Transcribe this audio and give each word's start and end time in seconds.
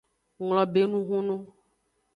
Nglobe 0.43 0.79
enu 0.85 0.99
hunu. 1.07 1.35